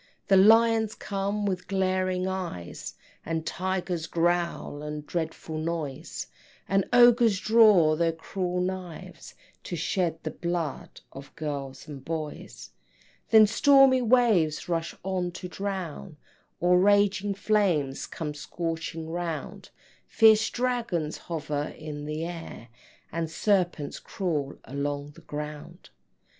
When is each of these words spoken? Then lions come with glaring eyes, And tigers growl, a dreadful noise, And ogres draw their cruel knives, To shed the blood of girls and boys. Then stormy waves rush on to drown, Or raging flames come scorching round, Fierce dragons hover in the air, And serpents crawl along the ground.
Then 0.29 0.47
lions 0.47 0.95
come 0.95 1.45
with 1.45 1.67
glaring 1.67 2.27
eyes, 2.27 2.95
And 3.23 3.45
tigers 3.45 4.07
growl, 4.07 4.81
a 4.81 4.99
dreadful 4.99 5.59
noise, 5.59 6.25
And 6.67 6.85
ogres 6.91 7.39
draw 7.39 7.95
their 7.95 8.11
cruel 8.11 8.61
knives, 8.61 9.35
To 9.65 9.75
shed 9.75 10.17
the 10.23 10.31
blood 10.31 11.01
of 11.11 11.35
girls 11.35 11.87
and 11.87 12.03
boys. 12.03 12.71
Then 13.29 13.45
stormy 13.45 14.01
waves 14.01 14.67
rush 14.67 14.95
on 15.03 15.29
to 15.33 15.47
drown, 15.47 16.17
Or 16.59 16.79
raging 16.79 17.35
flames 17.35 18.07
come 18.07 18.33
scorching 18.33 19.07
round, 19.07 19.69
Fierce 20.07 20.49
dragons 20.49 21.19
hover 21.29 21.75
in 21.77 22.05
the 22.07 22.25
air, 22.25 22.69
And 23.11 23.29
serpents 23.29 23.99
crawl 23.99 24.57
along 24.65 25.11
the 25.11 25.21
ground. 25.21 25.91